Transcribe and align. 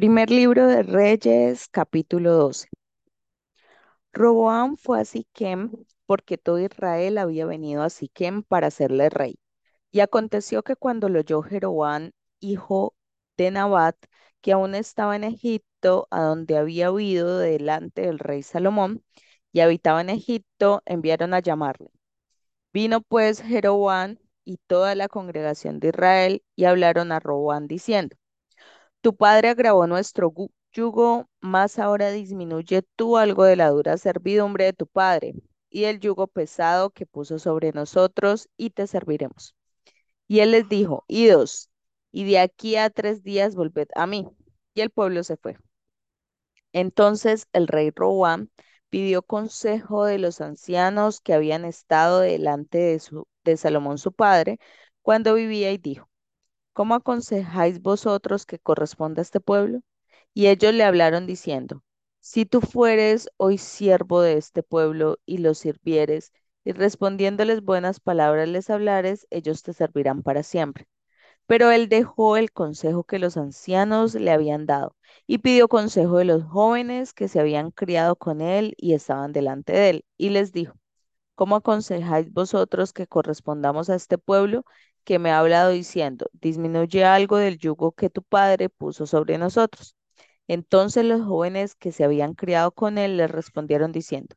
Primer 0.00 0.30
libro 0.30 0.66
de 0.66 0.82
Reyes, 0.82 1.68
capítulo 1.68 2.32
12. 2.32 2.70
Roboam 4.14 4.78
fue 4.78 4.98
a 4.98 5.04
Siquem 5.04 5.72
porque 6.06 6.38
todo 6.38 6.58
Israel 6.58 7.18
había 7.18 7.44
venido 7.44 7.82
a 7.82 7.90
Siquem 7.90 8.42
para 8.42 8.68
hacerle 8.68 9.10
rey. 9.10 9.38
Y 9.90 10.00
aconteció 10.00 10.62
que 10.62 10.74
cuando 10.74 11.10
lo 11.10 11.18
oyó 11.18 11.42
Jeroboam, 11.42 12.12
hijo 12.40 12.94
de 13.36 13.50
Nabat, 13.50 13.94
que 14.40 14.52
aún 14.52 14.74
estaba 14.74 15.16
en 15.16 15.24
Egipto, 15.24 16.08
a 16.10 16.22
donde 16.22 16.56
había 16.56 16.90
huido 16.90 17.38
delante 17.38 18.00
del 18.00 18.18
rey 18.18 18.42
Salomón, 18.42 19.04
y 19.52 19.60
habitaba 19.60 20.00
en 20.00 20.08
Egipto, 20.08 20.82
enviaron 20.86 21.34
a 21.34 21.40
llamarle. 21.40 21.90
Vino 22.72 23.02
pues 23.02 23.42
Jeroboam 23.42 24.16
y 24.46 24.56
toda 24.66 24.94
la 24.94 25.08
congregación 25.08 25.78
de 25.78 25.88
Israel 25.88 26.42
y 26.56 26.64
hablaron 26.64 27.12
a 27.12 27.20
Roboam 27.20 27.66
diciendo, 27.66 28.16
tu 29.00 29.16
padre 29.16 29.48
agravó 29.50 29.86
nuestro 29.86 30.32
yugo, 30.72 31.28
mas 31.40 31.78
ahora 31.78 32.10
disminuye 32.10 32.82
tú 32.96 33.16
algo 33.16 33.44
de 33.44 33.56
la 33.56 33.70
dura 33.70 33.98
servidumbre 33.98 34.66
de 34.66 34.72
tu 34.72 34.86
padre 34.86 35.34
y 35.70 35.84
el 35.84 36.00
yugo 36.00 36.26
pesado 36.26 36.90
que 36.90 37.06
puso 37.06 37.38
sobre 37.38 37.72
nosotros 37.72 38.48
y 38.56 38.70
te 38.70 38.86
serviremos. 38.86 39.54
Y 40.28 40.40
él 40.40 40.52
les 40.52 40.68
dijo, 40.68 41.04
idos, 41.08 41.70
y 42.12 42.24
de 42.24 42.38
aquí 42.40 42.76
a 42.76 42.90
tres 42.90 43.22
días 43.22 43.54
volved 43.56 43.88
a 43.94 44.06
mí. 44.06 44.28
Y 44.74 44.80
el 44.82 44.90
pueblo 44.90 45.24
se 45.24 45.36
fue. 45.36 45.58
Entonces 46.72 47.46
el 47.52 47.68
rey 47.68 47.90
Roboam 47.94 48.48
pidió 48.90 49.22
consejo 49.22 50.04
de 50.04 50.18
los 50.18 50.40
ancianos 50.40 51.20
que 51.20 51.34
habían 51.34 51.64
estado 51.64 52.20
delante 52.20 52.78
de, 52.78 52.98
su, 53.00 53.26
de 53.44 53.56
Salomón 53.56 53.98
su 53.98 54.12
padre 54.12 54.58
cuando 55.02 55.34
vivía 55.34 55.72
y 55.72 55.78
dijo, 55.78 56.09
¿Cómo 56.80 56.94
aconsejáis 56.94 57.82
vosotros 57.82 58.46
que 58.46 58.58
corresponda 58.58 59.20
a 59.20 59.24
este 59.24 59.38
pueblo? 59.38 59.82
Y 60.32 60.46
ellos 60.46 60.72
le 60.72 60.82
hablaron 60.82 61.26
diciendo, 61.26 61.82
Si 62.20 62.46
tú 62.46 62.62
fueres 62.62 63.28
hoy 63.36 63.58
siervo 63.58 64.22
de 64.22 64.38
este 64.38 64.62
pueblo 64.62 65.18
y 65.26 65.36
los 65.36 65.58
sirvieres, 65.58 66.32
y 66.64 66.72
respondiéndoles 66.72 67.62
buenas 67.62 68.00
palabras 68.00 68.48
les 68.48 68.70
hablares, 68.70 69.26
ellos 69.28 69.62
te 69.62 69.74
servirán 69.74 70.22
para 70.22 70.42
siempre. 70.42 70.88
Pero 71.46 71.70
él 71.70 71.90
dejó 71.90 72.38
el 72.38 72.50
consejo 72.50 73.04
que 73.04 73.18
los 73.18 73.36
ancianos 73.36 74.14
le 74.14 74.30
habían 74.30 74.64
dado 74.64 74.96
y 75.26 75.38
pidió 75.38 75.68
consejo 75.68 76.16
de 76.16 76.24
los 76.24 76.44
jóvenes 76.44 77.12
que 77.12 77.28
se 77.28 77.40
habían 77.40 77.72
criado 77.72 78.16
con 78.16 78.40
él 78.40 78.74
y 78.78 78.94
estaban 78.94 79.32
delante 79.32 79.74
de 79.74 79.90
él, 79.90 80.04
y 80.16 80.30
les 80.30 80.52
dijo, 80.54 80.74
¿Cómo 81.34 81.56
aconsejáis 81.56 82.32
vosotros 82.32 82.92
que 82.92 83.06
correspondamos 83.06 83.90
a 83.90 83.96
este 83.96 84.18
pueblo 84.18 84.64
que 85.04 85.18
me 85.18 85.30
ha 85.30 85.38
hablado 85.40 85.70
diciendo, 85.70 86.26
disminuye 86.32 87.04
algo 87.04 87.36
del 87.38 87.58
yugo 87.58 87.92
que 87.92 88.10
tu 88.10 88.22
padre 88.22 88.68
puso 88.68 89.06
sobre 89.06 89.38
nosotros? 89.38 89.96
Entonces 90.48 91.04
los 91.04 91.22
jóvenes 91.22 91.74
que 91.76 91.92
se 91.92 92.04
habían 92.04 92.34
criado 92.34 92.72
con 92.72 92.98
él 92.98 93.16
le 93.16 93.26
respondieron 93.28 93.92
diciendo, 93.92 94.36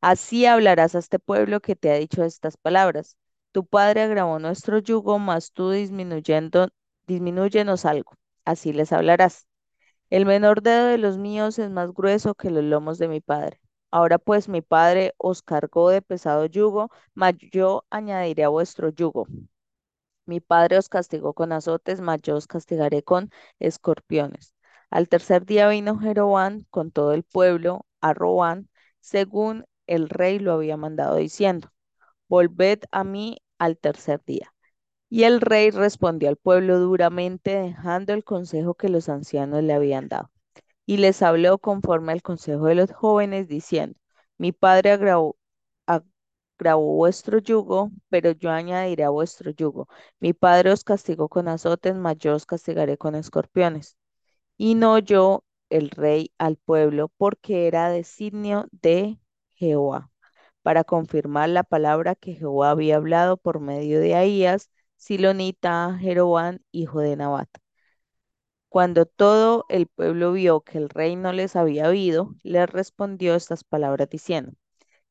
Así 0.00 0.46
hablarás 0.46 0.94
a 0.94 0.98
este 1.00 1.18
pueblo 1.18 1.60
que 1.60 1.76
te 1.76 1.90
ha 1.90 1.94
dicho 1.94 2.24
estas 2.24 2.56
palabras. 2.56 3.16
Tu 3.52 3.64
padre 3.66 4.02
agravó 4.02 4.38
nuestro 4.38 4.78
yugo, 4.78 5.18
mas 5.18 5.52
tú 5.52 5.70
disminuyendo, 5.70 6.68
disminúyenos 7.06 7.84
algo. 7.84 8.12
Así 8.44 8.72
les 8.72 8.92
hablarás. 8.92 9.46
El 10.10 10.26
menor 10.26 10.62
dedo 10.62 10.86
de 10.86 10.98
los 10.98 11.18
míos 11.18 11.58
es 11.58 11.70
más 11.70 11.92
grueso 11.92 12.34
que 12.34 12.50
los 12.50 12.64
lomos 12.64 12.98
de 12.98 13.08
mi 13.08 13.20
padre. 13.20 13.60
Ahora 13.90 14.18
pues 14.18 14.48
mi 14.48 14.60
padre 14.62 15.14
os 15.18 15.42
cargó 15.42 15.90
de 15.90 16.02
pesado 16.02 16.46
yugo, 16.46 16.90
mas 17.14 17.34
yo 17.52 17.84
añadiré 17.90 18.44
a 18.44 18.48
vuestro 18.50 18.90
yugo. 18.90 19.26
Mi 20.28 20.40
padre 20.40 20.78
os 20.78 20.88
castigó 20.88 21.34
con 21.34 21.52
azotes, 21.52 22.00
mas 22.00 22.22
yo 22.22 22.36
os 22.36 22.46
castigaré 22.46 23.02
con 23.02 23.30
escorpiones. 23.58 24.54
Al 24.90 25.08
tercer 25.08 25.44
día 25.46 25.68
vino 25.68 25.98
Jeroboam 25.98 26.64
con 26.70 26.90
todo 26.92 27.12
el 27.12 27.24
pueblo 27.24 27.86
a 28.00 28.14
Roán, 28.14 28.68
según 29.00 29.66
el 29.86 30.08
rey 30.08 30.38
lo 30.38 30.52
había 30.52 30.76
mandado, 30.76 31.16
diciendo, 31.16 31.70
Volved 32.28 32.80
a 32.92 33.04
mí 33.04 33.38
al 33.58 33.78
tercer 33.78 34.22
día. 34.24 34.54
Y 35.10 35.24
el 35.24 35.40
rey 35.40 35.70
respondió 35.70 36.28
al 36.28 36.36
pueblo 36.36 36.78
duramente, 36.80 37.56
dejando 37.56 38.12
el 38.14 38.24
consejo 38.24 38.74
que 38.74 38.88
los 38.90 39.08
ancianos 39.08 39.62
le 39.64 39.74
habían 39.74 40.08
dado 40.08 40.30
y 40.86 40.98
les 40.98 41.22
habló 41.22 41.58
conforme 41.58 42.12
al 42.12 42.22
consejo 42.22 42.66
de 42.66 42.74
los 42.74 42.92
jóvenes, 42.92 43.48
diciendo, 43.48 43.98
Mi 44.38 44.52
padre 44.52 44.92
agravó, 44.92 45.37
agravó 46.58 46.94
vuestro 46.94 47.38
yugo, 47.38 47.90
pero 48.08 48.32
yo 48.32 48.50
añadiré 48.50 49.04
a 49.04 49.10
vuestro 49.10 49.50
yugo. 49.50 49.88
Mi 50.20 50.32
padre 50.32 50.72
os 50.72 50.84
castigó 50.84 51.28
con 51.28 51.48
azotes, 51.48 51.94
mas 51.94 52.16
yo 52.18 52.34
os 52.34 52.46
castigaré 52.46 52.96
con 52.98 53.14
escorpiones. 53.14 53.96
Y 54.58 54.74
no 54.76 54.94
oyó 54.94 55.44
el 55.70 55.90
rey 55.90 56.32
al 56.38 56.56
pueblo, 56.56 57.10
porque 57.18 57.66
era 57.68 57.90
designio 57.90 58.68
de 58.72 59.18
Jehová, 59.54 60.10
para 60.62 60.84
confirmar 60.84 61.48
la 61.50 61.64
palabra 61.64 62.14
que 62.14 62.34
Jehová 62.34 62.70
había 62.70 62.96
hablado 62.96 63.36
por 63.38 63.60
medio 63.60 64.00
de 64.00 64.14
Ahías, 64.16 64.70
Silonita, 64.96 65.96
Jeroboam, 66.00 66.60
hijo 66.72 67.00
de 67.00 67.16
Nabat. 67.16 67.48
Cuando 68.70 69.04
todo 69.04 69.66
el 69.68 69.86
pueblo 69.88 70.32
vio 70.32 70.62
que 70.62 70.78
el 70.78 70.88
rey 70.88 71.16
no 71.16 71.32
les 71.32 71.54
había 71.56 71.88
oído, 71.88 72.34
les 72.42 72.66
respondió 72.68 73.34
estas 73.34 73.62
palabras 73.64 74.08
diciendo, 74.08 74.52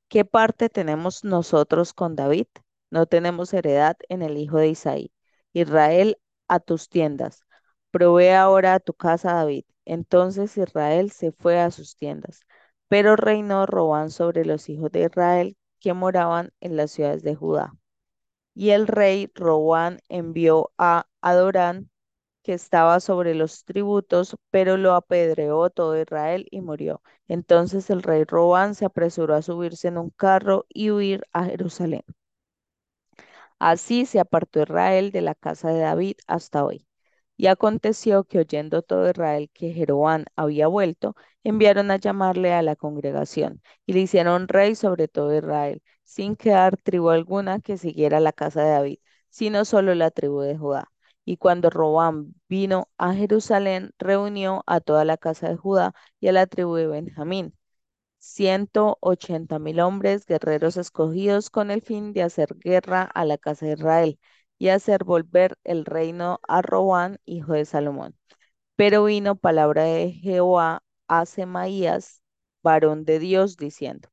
¿qué 0.09 0.25
parte 0.25 0.69
tenemos 0.69 1.23
nosotros 1.23 1.93
con 1.93 2.15
David? 2.15 2.47
No 2.89 3.05
tenemos 3.05 3.53
heredad 3.53 3.97
en 4.09 4.21
el 4.21 4.37
hijo 4.37 4.57
de 4.57 4.69
Isaí. 4.69 5.11
Israel, 5.53 6.17
a 6.47 6.59
tus 6.59 6.89
tiendas. 6.89 7.41
Provee 7.91 8.29
ahora 8.29 8.75
a 8.75 8.79
tu 8.79 8.93
casa 8.93 9.33
David. 9.33 9.65
Entonces 9.85 10.57
Israel 10.57 11.11
se 11.11 11.31
fue 11.31 11.59
a 11.59 11.71
sus 11.71 11.95
tiendas. 11.95 12.41
Pero 12.87 13.15
reinó 13.15 13.65
Robán 13.65 14.11
sobre 14.11 14.45
los 14.45 14.69
hijos 14.69 14.91
de 14.91 15.03
Israel 15.05 15.57
que 15.79 15.93
moraban 15.93 16.51
en 16.61 16.77
las 16.77 16.91
ciudades 16.91 17.23
de 17.23 17.35
Judá. 17.35 17.73
Y 18.53 18.71
el 18.71 18.87
rey 18.87 19.31
Robán 19.35 19.99
envió 20.09 20.71
a 20.77 21.07
Adorán 21.21 21.89
que 22.47 22.53
estaba 22.53 23.01
sobre 23.01 23.35
los 23.35 23.65
tributos, 23.65 24.37
pero 24.51 24.77
lo 24.77 24.93
apedreó 24.95 25.69
todo 25.69 25.99
Israel 26.01 26.47
y 26.49 26.61
murió. 26.61 27.01
Entonces 27.27 27.89
el 27.89 28.03
rey 28.03 28.23
Robán 28.23 28.73
se 28.73 28.85
apresuró 28.85 29.35
a 29.35 29.41
subirse 29.41 29.89
en 29.89 29.97
un 29.97 30.11
carro 30.11 30.65
y 30.69 30.91
huir 30.91 31.23
a 31.33 31.43
Jerusalén. 31.43 32.03
Así 33.59 34.05
se 34.05 34.19
apartó 34.19 34.61
Israel 34.61 35.11
de 35.11 35.21
la 35.21 35.35
casa 35.35 35.69
de 35.69 35.79
David 35.81 36.15
hasta 36.27 36.63
hoy. 36.65 36.87
Y 37.37 37.47
aconteció 37.47 38.23
que 38.23 38.39
oyendo 38.39 38.81
todo 38.81 39.09
Israel 39.09 39.49
que 39.53 39.73
Jeroboam 39.73 40.25
había 40.35 40.67
vuelto, 40.67 41.15
enviaron 41.43 41.91
a 41.91 41.97
llamarle 41.97 42.53
a 42.53 42.61
la 42.61 42.75
congregación 42.77 43.61
y 43.85 43.93
le 43.93 43.99
hicieron 44.01 44.47
rey 44.47 44.75
sobre 44.75 45.07
todo 45.09 45.35
Israel, 45.37 45.83
sin 46.03 46.35
quedar 46.37 46.77
tribu 46.77 47.09
alguna 47.09 47.59
que 47.61 47.77
siguiera 47.77 48.19
la 48.21 48.31
casa 48.33 48.63
de 48.63 48.71
David, 48.71 48.99
sino 49.29 49.65
solo 49.65 49.95
la 49.95 50.11
tribu 50.11 50.41
de 50.41 50.57
Judá. 50.57 50.89
Y 51.27 51.37
cuando 51.37 51.69
Robán 51.69 52.33
vino 52.49 52.89
a 52.97 53.13
Jerusalén, 53.13 53.91
reunió 53.99 54.63
a 54.67 54.79
toda 54.81 55.05
la 55.05 55.17
casa 55.17 55.49
de 55.49 55.57
Judá 55.57 55.93
y 56.19 56.27
a 56.29 56.31
la 56.33 56.47
tribu 56.47 56.75
de 56.75 56.87
Benjamín, 56.87 57.53
ciento 58.19 58.97
ochenta 59.01 59.59
mil 59.59 59.79
hombres, 59.81 60.25
guerreros 60.27 60.77
escogidos 60.77 61.49
con 61.51 61.71
el 61.71 61.81
fin 61.83 62.13
de 62.13 62.23
hacer 62.23 62.55
guerra 62.59 63.03
a 63.03 63.25
la 63.25 63.37
casa 63.39 63.65
de 63.67 63.73
Israel 63.73 64.19
y 64.59 64.69
hacer 64.69 65.03
volver 65.05 65.57
el 65.65 65.85
reino 65.85 66.39
a 66.47 66.61
Robán, 66.61 67.19
hijo 67.25 67.53
de 67.53 67.65
Salomón. 67.65 68.15
Pero 68.77 69.05
vino 69.05 69.35
palabra 69.37 69.83
de 69.85 70.11
Jehová 70.13 70.83
a 71.09 71.25
Semaías, 71.27 72.21
varón 72.63 73.05
de 73.05 73.19
Dios, 73.19 73.57
diciendo, 73.57 74.09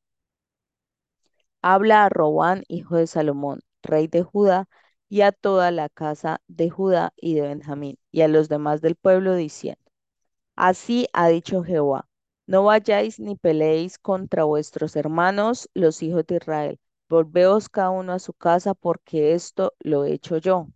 Habla 1.62 2.04
a 2.04 2.08
Robán, 2.10 2.62
hijo 2.68 2.96
de 2.96 3.06
Salomón, 3.08 3.60
rey 3.82 4.06
de 4.08 4.22
Judá, 4.22 4.68
y 5.14 5.20
a 5.22 5.30
toda 5.30 5.70
la 5.70 5.88
casa 5.88 6.40
de 6.48 6.70
Judá 6.70 7.12
y 7.16 7.34
de 7.34 7.42
Benjamín, 7.42 7.98
y 8.10 8.22
a 8.22 8.28
los 8.28 8.48
demás 8.48 8.80
del 8.80 8.96
pueblo, 8.96 9.36
diciendo, 9.36 9.80
Así 10.56 11.06
ha 11.12 11.28
dicho 11.28 11.62
Jehová, 11.62 12.08
no 12.48 12.64
vayáis 12.64 13.20
ni 13.20 13.36
peleéis 13.36 13.96
contra 13.98 14.42
vuestros 14.42 14.96
hermanos, 14.96 15.70
los 15.72 16.02
hijos 16.02 16.26
de 16.26 16.36
Israel. 16.38 16.80
Volveos 17.08 17.68
cada 17.68 17.90
uno 17.90 18.12
a 18.12 18.18
su 18.18 18.32
casa, 18.32 18.74
porque 18.74 19.34
esto 19.34 19.74
lo 19.78 20.04
he 20.04 20.14
hecho 20.14 20.38
yo. 20.38 20.66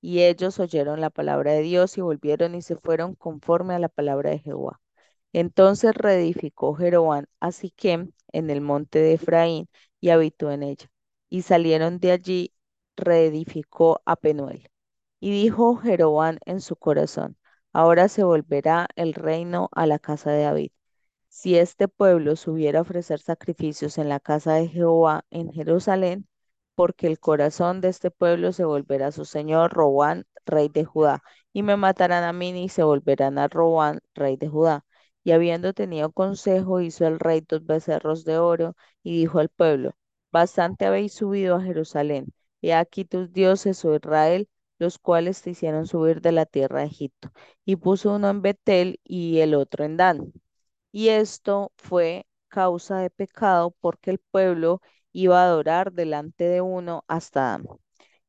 Y 0.00 0.22
ellos 0.24 0.58
oyeron 0.58 1.00
la 1.00 1.10
palabra 1.10 1.52
de 1.52 1.62
Dios 1.62 1.98
y 1.98 2.00
volvieron 2.00 2.56
y 2.56 2.62
se 2.62 2.74
fueron 2.74 3.14
conforme 3.14 3.74
a 3.74 3.78
la 3.78 3.88
palabra 3.88 4.30
de 4.30 4.40
Jehová. 4.40 4.80
Entonces 5.32 5.94
reedificó 5.94 6.74
Jeroboam 6.74 7.26
a 7.38 7.52
Siquem 7.52 8.10
en 8.32 8.50
el 8.50 8.60
monte 8.60 8.98
de 8.98 9.14
Efraín 9.14 9.68
y 10.00 10.10
habitó 10.10 10.50
en 10.50 10.64
ella. 10.64 10.90
Y 11.30 11.42
salieron 11.42 12.00
de 12.00 12.10
allí, 12.12 12.52
reedificó 12.98 14.02
a 14.04 14.16
Penuel. 14.16 14.68
Y 15.20 15.30
dijo 15.30 15.76
Jeroboam 15.76 16.38
en 16.46 16.60
su 16.60 16.76
corazón, 16.76 17.36
ahora 17.72 18.08
se 18.08 18.24
volverá 18.24 18.88
el 18.96 19.14
reino 19.14 19.68
a 19.72 19.86
la 19.86 19.98
casa 19.98 20.30
de 20.32 20.42
David. 20.44 20.72
Si 21.28 21.56
este 21.56 21.88
pueblo 21.88 22.36
subiera 22.36 22.80
a 22.80 22.82
ofrecer 22.82 23.20
sacrificios 23.20 23.98
en 23.98 24.08
la 24.08 24.20
casa 24.20 24.54
de 24.54 24.68
Jehová 24.68 25.24
en 25.30 25.52
Jerusalén, 25.52 26.28
porque 26.74 27.06
el 27.06 27.18
corazón 27.20 27.80
de 27.80 27.88
este 27.88 28.10
pueblo 28.10 28.52
se 28.52 28.64
volverá 28.64 29.08
a 29.08 29.12
su 29.12 29.24
señor 29.24 29.72
Robán, 29.72 30.26
rey 30.46 30.68
de 30.68 30.84
Judá, 30.84 31.22
y 31.52 31.62
me 31.62 31.76
matarán 31.76 32.24
a 32.24 32.32
mí 32.32 32.50
y 32.64 32.68
se 32.68 32.82
volverán 32.82 33.38
a 33.38 33.48
Robán, 33.48 34.00
rey 34.14 34.36
de 34.36 34.48
Judá. 34.48 34.84
Y 35.24 35.32
habiendo 35.32 35.72
tenido 35.74 36.12
consejo, 36.12 36.80
hizo 36.80 37.06
el 37.06 37.18
rey 37.20 37.42
dos 37.46 37.64
becerros 37.66 38.24
de 38.24 38.38
oro 38.38 38.76
y 39.02 39.18
dijo 39.20 39.38
al 39.40 39.48
pueblo, 39.48 39.94
Bastante 40.32 40.86
habéis 40.86 41.14
subido 41.14 41.56
a 41.56 41.62
Jerusalén. 41.62 42.32
He 42.62 42.72
aquí 42.74 43.04
tus 43.04 43.32
dioses, 43.32 43.84
oh 43.84 43.94
Israel, 43.96 44.48
los 44.78 44.98
cuales 44.98 45.42
te 45.42 45.50
hicieron 45.50 45.86
subir 45.86 46.20
de 46.20 46.32
la 46.32 46.46
tierra 46.46 46.80
de 46.80 46.86
Egipto. 46.86 47.32
Y 47.64 47.76
puso 47.76 48.14
uno 48.14 48.28
en 48.30 48.42
Betel 48.42 49.00
y 49.04 49.40
el 49.40 49.54
otro 49.54 49.84
en 49.84 49.96
Dan. 49.96 50.32
Y 50.92 51.08
esto 51.08 51.72
fue 51.76 52.26
causa 52.48 52.98
de 53.00 53.10
pecado 53.10 53.74
porque 53.80 54.10
el 54.10 54.18
pueblo 54.18 54.80
iba 55.12 55.42
a 55.42 55.46
adorar 55.46 55.92
delante 55.92 56.44
de 56.44 56.60
uno 56.62 57.04
hasta 57.08 57.42
Dan. 57.42 57.64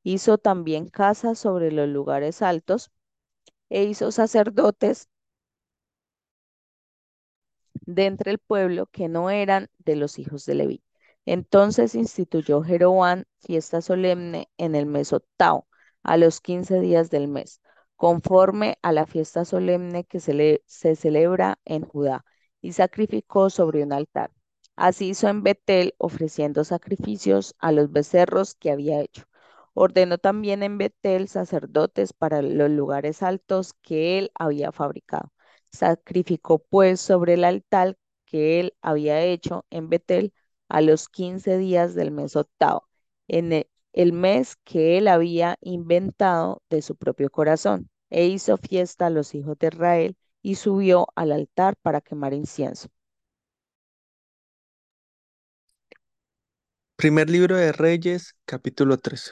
Hizo 0.03 0.37
también 0.37 0.89
casas 0.89 1.39
sobre 1.39 1.71
los 1.71 1.87
lugares 1.89 2.41
altos 2.41 2.91
e 3.69 3.83
hizo 3.85 4.11
sacerdotes 4.11 5.09
de 7.85 8.05
entre 8.05 8.31
el 8.31 8.39
pueblo 8.39 8.85
que 8.87 9.09
no 9.09 9.29
eran 9.29 9.69
de 9.79 9.95
los 9.97 10.17
hijos 10.17 10.45
de 10.45 10.55
Leví. 10.55 10.83
Entonces 11.29 11.93
instituyó 11.93 12.63
Jeroboam 12.63 13.23
fiesta 13.37 13.81
solemne 13.81 14.49
en 14.57 14.73
el 14.73 14.87
mes 14.87 15.13
octavo, 15.13 15.67
a 16.01 16.17
los 16.17 16.41
quince 16.41 16.79
días 16.79 17.11
del 17.11 17.27
mes, 17.27 17.61
conforme 17.95 18.79
a 18.81 18.91
la 18.93 19.05
fiesta 19.05 19.45
solemne 19.45 20.05
que 20.05 20.19
se, 20.19 20.63
se 20.65 20.95
celebra 20.95 21.59
en 21.65 21.83
Judá, 21.85 22.25
y 22.61 22.73
sacrificó 22.73 23.51
sobre 23.51 23.83
un 23.83 23.93
altar. 23.93 24.31
Así 24.75 25.09
hizo 25.09 25.27
en 25.27 25.43
Betel, 25.43 25.93
ofreciendo 25.99 26.63
sacrificios 26.63 27.53
a 27.59 27.71
los 27.73 27.91
becerros 27.91 28.55
que 28.55 28.71
había 28.71 28.99
hecho. 28.99 29.25
Ordenó 29.75 30.17
también 30.17 30.63
en 30.63 30.79
Betel 30.79 31.27
sacerdotes 31.27 32.11
para 32.11 32.41
los 32.41 32.71
lugares 32.71 33.21
altos 33.21 33.73
que 33.83 34.17
él 34.17 34.31
había 34.33 34.71
fabricado. 34.71 35.31
Sacrificó 35.71 36.57
pues 36.57 36.99
sobre 36.99 37.35
el 37.35 37.43
altar 37.43 37.99
que 38.25 38.59
él 38.59 38.73
había 38.81 39.21
hecho 39.21 39.65
en 39.69 39.89
Betel 39.89 40.33
a 40.69 40.81
los 40.81 41.09
quince 41.09 41.57
días 41.57 41.95
del 41.95 42.11
mes 42.11 42.35
octavo, 42.37 42.87
en 43.27 43.53
e- 43.53 43.69
el 43.93 44.13
mes 44.13 44.55
que 44.65 44.97
él 44.97 45.07
había 45.09 45.57
inventado 45.61 46.63
de 46.69 46.81
su 46.81 46.95
propio 46.95 47.29
corazón, 47.31 47.89
e 48.11 48.27
hizo 48.27 48.57
fiesta 48.57 49.07
a 49.07 49.09
los 49.11 49.35
hijos 49.35 49.57
de 49.59 49.67
Israel 49.67 50.17
y 50.41 50.55
subió 50.55 51.07
al 51.15 51.31
altar 51.33 51.75
para 51.81 52.01
quemar 52.01 52.33
incienso. 52.33 52.89
Primer 56.97 57.31
libro 57.31 57.55
de 57.57 57.71
Reyes, 57.71 58.35
capítulo 58.45 58.99
13. 58.99 59.31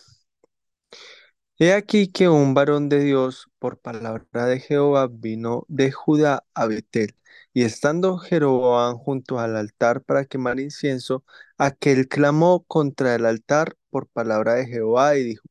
He 1.60 1.74
aquí 1.74 2.08
que 2.12 2.30
un 2.30 2.54
varón 2.56 2.90
de 2.90 3.00
Dios, 3.00 3.48
por 3.60 3.80
palabra 3.80 4.46
de 4.48 4.60
Jehová, 4.60 5.08
vino 5.12 5.66
de 5.68 5.92
Judá 5.92 6.46
a 6.56 6.66
Betel, 6.68 7.16
y 7.58 7.64
estando 7.64 8.20
Jeroboam 8.20 8.98
junto 9.00 9.40
al 9.40 9.58
altar 9.58 10.04
para 10.04 10.26
quemar 10.26 10.60
incienso, 10.60 11.24
aquel 11.58 12.08
clamó 12.08 12.64
contra 12.66 13.16
el 13.16 13.26
altar 13.26 13.76
por 13.90 14.08
palabra 14.10 14.54
de 14.54 14.68
Jehová 14.68 15.18
y 15.18 15.24
dijo, 15.24 15.48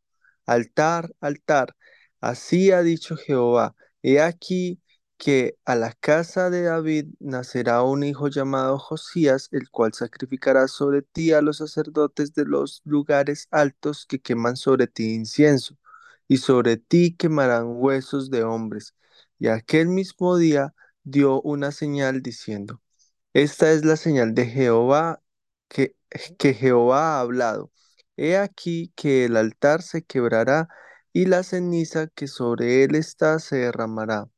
Altar, 0.47 1.11
altar, 1.21 1.75
así 2.21 2.71
ha 2.71 2.83
dicho 2.83 3.17
Jehová, 3.17 3.75
he 4.03 4.21
aquí 4.21 4.81
que 5.17 5.59
a 5.65 5.75
la 5.75 5.95
casa 5.95 6.49
de 6.49 6.63
David 6.63 7.07
nacerá 7.19 7.83
un 7.83 8.05
hijo 8.05 8.29
llamado 8.29 8.79
Josías, 8.79 9.49
el 9.51 9.69
cual 9.71 9.93
sacrificará 9.93 10.69
sobre 10.69 11.03
ti 11.03 11.33
a 11.33 11.43
los 11.43 11.57
sacerdotes 11.59 12.35
de 12.35 12.45
los 12.45 12.83
lugares 12.85 13.49
altos 13.51 14.07
que 14.07 14.21
queman 14.21 14.57
sobre 14.57 14.87
ti 14.87 15.13
incienso 15.13 15.77
y 16.29 16.37
sobre 16.37 16.77
ti 16.77 17.17
quemarán 17.17 17.65
huesos 17.67 18.31
de 18.31 18.45
hombres. 18.45 18.95
Y 19.41 19.49
aquel 19.49 19.89
mismo 19.89 20.37
día 20.37 20.73
dio 21.07 21.41
una 21.43 21.73
señal 21.73 22.23
diciendo, 22.23 22.83
Esta 23.35 23.73
es 23.73 23.85
la 23.85 23.97
señal 23.97 24.35
de 24.35 24.47
Jehová 24.47 25.23
que, 25.69 25.97
Jehová 26.55 27.19
ha 27.19 27.21
hablado. 27.21 27.73
He 28.17 28.37
aquí 28.39 28.93
que 28.97 29.27
el 29.27 29.37
altar 29.37 29.83
se 29.83 30.05
quebrará 30.05 30.69
y 31.13 31.27
la 31.27 31.43
ceniza 31.45 32.09
que 32.09 32.29
sobre 32.29 32.85
él 32.85 32.95
está 32.97 33.39
se 33.41 33.57
derramará. 33.57 34.29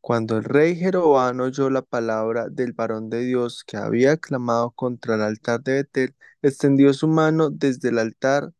Cuando 0.00 0.38
el 0.38 0.44
rey 0.44 0.76
Jeroboam 0.76 1.40
oyó 1.40 1.70
la 1.70 1.82
palabra 1.82 2.48
del 2.50 2.72
varón 2.72 3.10
de 3.10 3.20
Dios 3.24 3.64
que 3.64 3.76
había 3.76 4.16
clamado 4.18 4.72
contra 4.72 5.14
el 5.16 5.22
altar 5.22 5.62
de 5.62 5.74
Betel, 5.74 6.16
extendió 6.42 6.92
su 6.94 7.08
mano 7.08 7.50
desde 7.50 7.90
el 7.90 7.98
altar 7.98 8.52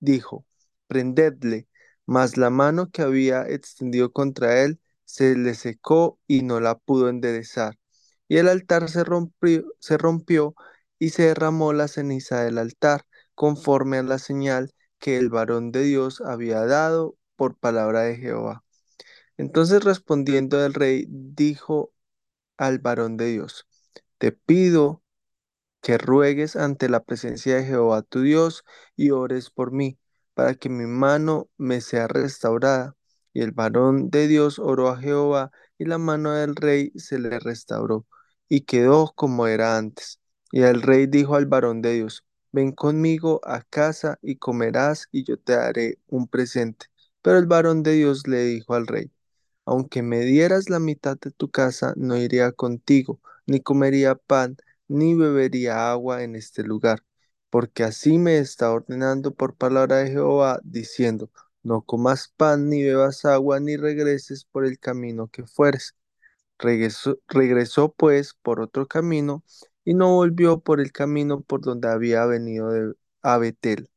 dijo, 0.00 0.46
prendedle. 0.88 1.68
Mas 2.06 2.36
la 2.36 2.50
mano 2.50 2.90
que 2.90 3.02
había 3.02 3.48
extendido 3.48 4.12
contra 4.12 4.62
él 4.64 4.80
se 5.12 5.36
le 5.36 5.54
secó 5.54 6.18
y 6.26 6.42
no 6.42 6.58
la 6.60 6.76
pudo 6.78 7.10
enderezar. 7.10 7.78
Y 8.28 8.38
el 8.38 8.48
altar 8.48 8.88
se 8.88 9.04
rompió, 9.04 9.64
se 9.78 9.98
rompió 9.98 10.54
y 10.98 11.10
se 11.10 11.24
derramó 11.24 11.74
la 11.74 11.86
ceniza 11.88 12.42
del 12.42 12.56
altar, 12.56 13.04
conforme 13.34 13.98
a 13.98 14.02
la 14.04 14.18
señal 14.18 14.72
que 14.98 15.18
el 15.18 15.28
varón 15.28 15.70
de 15.70 15.82
Dios 15.82 16.22
había 16.22 16.64
dado 16.64 17.16
por 17.36 17.58
palabra 17.58 18.00
de 18.02 18.16
Jehová. 18.16 18.64
Entonces 19.38 19.84
respondiendo 19.84 20.64
el 20.64 20.74
rey, 20.74 21.06
dijo 21.10 21.92
al 22.58 22.78
varón 22.80 23.16
de 23.18 23.26
Dios, 23.26 23.66
te 24.18 24.32
pido 24.32 25.02
que 25.82 25.98
ruegues 25.98 26.56
ante 26.56 26.88
la 26.88 27.04
presencia 27.04 27.56
de 27.56 27.64
Jehová 27.64 28.02
tu 28.02 28.22
Dios 28.22 28.64
y 28.96 29.10
ores 29.10 29.50
por 29.50 29.72
mí, 29.72 29.98
para 30.34 30.54
que 30.54 30.70
mi 30.70 30.86
mano 30.86 31.50
me 31.58 31.80
sea 31.82 32.08
restaurada. 32.08 32.96
Y 33.32 33.40
el 33.42 33.52
varón 33.52 34.10
de 34.10 34.28
Dios 34.28 34.58
oró 34.58 34.88
a 34.88 34.98
Jehová, 34.98 35.50
y 35.78 35.84
la 35.86 35.98
mano 35.98 36.32
del 36.32 36.56
rey 36.56 36.92
se 36.96 37.18
le 37.18 37.38
restauró, 37.40 38.06
y 38.48 38.62
quedó 38.62 39.12
como 39.14 39.46
era 39.46 39.76
antes. 39.78 40.20
Y 40.50 40.62
el 40.62 40.82
rey 40.82 41.06
dijo 41.06 41.34
al 41.36 41.46
varón 41.46 41.82
de 41.82 41.94
Dios, 41.94 42.24
ven 42.52 42.72
conmigo 42.72 43.40
a 43.44 43.62
casa 43.62 44.18
y 44.22 44.36
comerás, 44.36 45.08
y 45.12 45.24
yo 45.24 45.38
te 45.38 45.54
daré 45.54 45.98
un 46.08 46.28
presente. 46.28 46.86
Pero 47.22 47.38
el 47.38 47.46
varón 47.46 47.82
de 47.82 47.92
Dios 47.92 48.26
le 48.26 48.44
dijo 48.44 48.74
al 48.74 48.86
rey, 48.86 49.10
aunque 49.64 50.02
me 50.02 50.20
dieras 50.20 50.68
la 50.70 50.78
mitad 50.80 51.18
de 51.18 51.30
tu 51.30 51.50
casa, 51.50 51.94
no 51.96 52.16
iría 52.16 52.52
contigo, 52.52 53.20
ni 53.46 53.60
comería 53.60 54.14
pan, 54.16 54.56
ni 54.88 55.14
bebería 55.14 55.90
agua 55.92 56.22
en 56.22 56.36
este 56.36 56.62
lugar, 56.64 57.04
porque 57.50 57.84
así 57.84 58.18
me 58.18 58.38
está 58.38 58.70
ordenando 58.72 59.34
por 59.34 59.56
palabra 59.56 59.98
de 59.98 60.10
Jehová, 60.10 60.60
diciendo, 60.64 61.30
no 61.62 61.82
comas 61.82 62.32
pan, 62.36 62.68
ni 62.68 62.82
bebas 62.82 63.24
agua, 63.24 63.60
ni 63.60 63.76
regreses 63.76 64.44
por 64.44 64.66
el 64.66 64.78
camino 64.78 65.28
que 65.28 65.46
fueres. 65.46 65.96
Regresó, 66.58 67.18
regresó 67.28 67.92
pues 67.92 68.34
por 68.34 68.60
otro 68.60 68.86
camino, 68.88 69.44
y 69.84 69.94
no 69.94 70.14
volvió 70.14 70.60
por 70.60 70.80
el 70.80 70.92
camino 70.92 71.42
por 71.42 71.60
donde 71.62 71.88
había 71.88 72.24
venido 72.26 72.70
de, 72.70 72.94
a 73.22 73.38
Betel. 73.38 73.90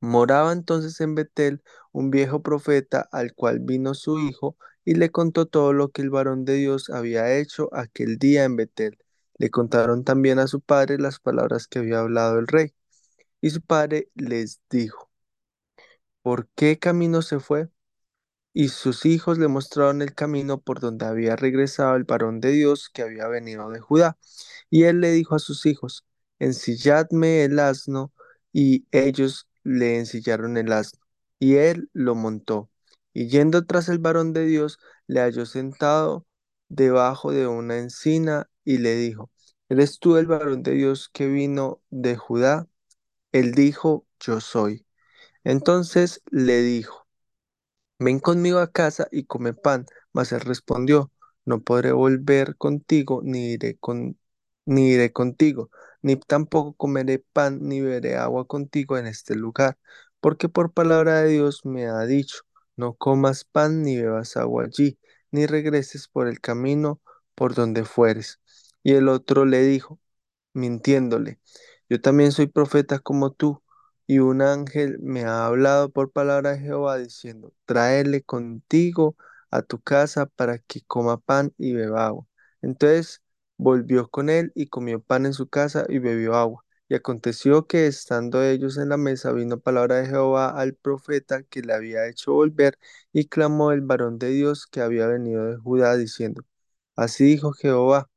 Moraba 0.00 0.52
entonces 0.52 1.00
en 1.00 1.14
Betel 1.14 1.62
un 1.92 2.10
viejo 2.10 2.42
profeta 2.42 3.08
al 3.12 3.34
cual 3.34 3.60
vino 3.60 3.94
su 3.94 4.18
hijo 4.18 4.56
y 4.84 4.94
le 4.94 5.10
contó 5.10 5.46
todo 5.46 5.72
lo 5.72 5.90
que 5.90 6.02
el 6.02 6.10
varón 6.10 6.44
de 6.44 6.54
Dios 6.54 6.90
había 6.90 7.36
hecho 7.36 7.68
aquel 7.74 8.18
día 8.18 8.44
en 8.44 8.56
Betel. 8.56 8.98
Le 9.38 9.50
contaron 9.50 10.04
también 10.04 10.38
a 10.38 10.46
su 10.46 10.60
padre 10.60 10.98
las 10.98 11.18
palabras 11.20 11.66
que 11.66 11.80
había 11.80 12.00
hablado 12.00 12.38
el 12.38 12.46
rey. 12.46 12.74
Y 13.40 13.50
su 13.50 13.62
padre 13.62 14.10
les 14.14 14.60
dijo, 14.70 15.09
¿por 16.22 16.48
qué 16.56 16.78
camino 16.78 17.22
se 17.22 17.40
fue? 17.40 17.68
Y 18.52 18.68
sus 18.68 19.06
hijos 19.06 19.38
le 19.38 19.48
mostraron 19.48 20.02
el 20.02 20.14
camino 20.14 20.60
por 20.60 20.80
donde 20.80 21.06
había 21.06 21.36
regresado 21.36 21.96
el 21.96 22.04
varón 22.04 22.40
de 22.40 22.50
Dios 22.52 22.90
que 22.92 23.02
había 23.02 23.28
venido 23.28 23.70
de 23.70 23.80
Judá. 23.80 24.18
Y 24.70 24.84
él 24.84 25.00
le 25.00 25.12
dijo 25.12 25.34
a 25.36 25.38
sus 25.40 25.66
hijos, 25.66 26.06
ensilladme 26.38 27.44
el 27.44 27.58
asno, 27.60 28.12
y 28.52 28.86
ellos 28.92 29.48
le 29.64 29.98
ensillaron 29.98 30.56
el 30.56 30.72
asno, 30.72 31.00
y 31.38 31.56
él 31.56 31.90
lo 31.92 32.14
montó. 32.14 32.70
Y 33.12 33.28
yendo 33.28 33.64
tras 33.66 33.88
el 33.88 33.98
varón 33.98 34.32
de 34.32 34.46
Dios, 34.46 34.78
le 35.06 35.20
halló 35.20 35.46
sentado 35.46 36.26
debajo 36.68 37.32
de 37.32 37.46
una 37.46 37.78
encina, 37.78 38.50
y 38.64 38.78
le 38.78 38.96
dijo, 38.96 39.30
¿eres 39.68 39.98
tú 39.98 40.16
el 40.16 40.26
varón 40.26 40.62
de 40.62 40.72
Dios 40.72 41.08
que 41.12 41.26
vino 41.28 41.82
de 41.90 42.16
Judá? 42.16 42.68
Él 43.32 43.52
dijo, 43.54 44.06
yo 44.20 44.40
soy. 44.40 44.86
Entonces 45.44 46.22
le 46.30 46.62
dijo, 46.62 47.06
Ven 47.98 48.18
conmigo 48.20 48.58
a 48.60 48.70
casa 48.72 49.08
y 49.12 49.24
come 49.24 49.52
pan. 49.54 49.86
Mas 50.12 50.32
él 50.32 50.40
respondió, 50.40 51.10
No 51.44 51.62
podré 51.62 51.92
volver 51.92 52.56
contigo, 52.56 53.20
ni 53.24 53.52
iré 53.52 53.76
con, 53.78 54.18
ni 54.66 54.90
iré 54.92 55.12
contigo, 55.12 55.70
ni 56.02 56.16
tampoco 56.16 56.74
comeré 56.74 57.18
pan, 57.18 57.58
ni 57.62 57.80
beberé 57.80 58.16
agua 58.16 58.46
contigo 58.46 58.96
en 58.98 59.06
este 59.06 59.34
lugar, 59.34 59.78
porque 60.20 60.48
por 60.48 60.72
palabra 60.72 61.20
de 61.22 61.30
Dios 61.30 61.64
me 61.64 61.86
ha 61.86 62.00
dicho, 62.06 62.38
No 62.76 62.94
comas 62.94 63.44
pan 63.44 63.82
ni 63.82 63.96
bebas 64.00 64.36
agua 64.36 64.64
allí, 64.64 64.98
ni 65.30 65.46
regreses 65.46 66.08
por 66.08 66.26
el 66.28 66.40
camino 66.40 67.00
por 67.34 67.54
donde 67.54 67.84
fueres. 67.84 68.40
Y 68.82 68.94
el 68.94 69.08
otro 69.08 69.44
le 69.44 69.62
dijo, 69.62 70.00
mintiéndole, 70.54 71.40
Yo 71.88 72.00
también 72.00 72.32
soy 72.32 72.46
profeta 72.48 72.98
como 73.00 73.32
tú. 73.32 73.62
Y 74.10 74.18
un 74.18 74.42
ángel 74.42 74.98
me 75.00 75.22
ha 75.24 75.46
hablado 75.46 75.88
por 75.92 76.10
palabra 76.10 76.52
de 76.52 76.58
Jehová 76.58 76.98
diciendo, 76.98 77.54
tráele 77.64 78.22
contigo 78.22 79.16
a 79.52 79.62
tu 79.62 79.80
casa 79.80 80.26
para 80.26 80.58
que 80.58 80.80
coma 80.82 81.18
pan 81.18 81.54
y 81.58 81.74
beba 81.74 82.06
agua. 82.06 82.26
Entonces 82.60 83.22
volvió 83.56 84.08
con 84.10 84.28
él 84.28 84.50
y 84.56 84.66
comió 84.66 85.00
pan 85.00 85.26
en 85.26 85.32
su 85.32 85.48
casa 85.48 85.86
y 85.88 86.00
bebió 86.00 86.34
agua. 86.34 86.64
Y 86.88 86.96
aconteció 86.96 87.68
que 87.68 87.86
estando 87.86 88.42
ellos 88.42 88.78
en 88.78 88.88
la 88.88 88.96
mesa, 88.96 89.30
vino 89.32 89.60
palabra 89.60 89.96
de 89.98 90.06
Jehová 90.08 90.48
al 90.50 90.74
profeta 90.74 91.44
que 91.44 91.62
le 91.62 91.72
había 91.72 92.08
hecho 92.08 92.32
volver, 92.32 92.78
y 93.12 93.28
clamó 93.28 93.70
el 93.70 93.80
varón 93.82 94.18
de 94.18 94.30
Dios 94.30 94.66
que 94.66 94.80
había 94.80 95.06
venido 95.06 95.44
de 95.46 95.56
Judá, 95.56 95.96
diciendo, 95.96 96.42
Así 96.96 97.24
dijo 97.24 97.52
Jehová 97.52 98.10